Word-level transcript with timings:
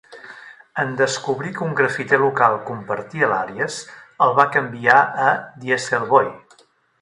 En 0.83 0.93
descobrir 1.01 1.51
que 1.59 1.63
un 1.65 1.75
grafiter 1.81 2.19
local 2.23 2.57
compartia 2.69 3.29
l'àlies, 3.35 3.77
el 4.29 4.35
va 4.41 4.47
canviar 4.57 4.97
a 5.27 5.37
Dieselboy. 5.67 6.33